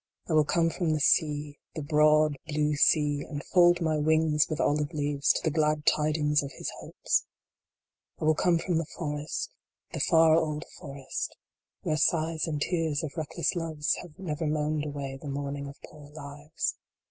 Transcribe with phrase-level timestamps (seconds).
[0.27, 4.59] I will come from the sea the broad blue sea and fold my wings with
[4.59, 7.27] olive leaves to the glad tidings of his hopes!
[8.19, 9.53] I will come from the forest
[9.93, 11.37] the far old forest
[11.83, 16.09] where sighs and tears of reckless loves have never moaned away the morning of poor
[16.09, 16.77] lives.